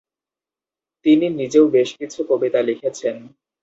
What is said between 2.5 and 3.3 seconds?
লিখেছেন।